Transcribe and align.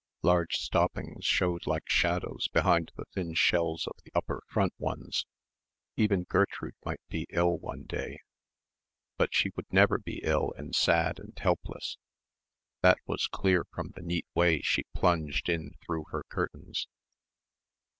Large 0.23 0.55
stoppings 0.57 1.25
showed 1.25 1.67
like 1.67 1.87
shadows 1.87 2.47
behind 2.47 2.91
the 2.95 3.05
thin 3.13 3.35
shells 3.35 3.85
of 3.85 3.95
the 4.03 4.09
upper 4.15 4.41
front 4.47 4.73
ones. 4.79 5.27
Even 5.95 6.23
Gertrude 6.23 6.73
might 6.83 7.01
be 7.07 7.27
ill 7.29 7.59
one 7.59 7.83
day; 7.83 8.17
but 9.17 9.31
she 9.35 9.51
would 9.55 9.71
never 9.71 9.99
be 9.99 10.19
ill 10.23 10.53
and 10.57 10.73
sad 10.73 11.19
and 11.19 11.37
helpless. 11.37 11.99
That 12.81 12.97
was 13.05 13.27
clear 13.27 13.63
from 13.65 13.89
the 13.89 14.01
neat 14.01 14.25
way 14.33 14.61
she 14.61 14.85
plunged 14.95 15.47
in 15.49 15.75
through 15.85 16.05
her 16.09 16.23
curtains.... 16.29 16.87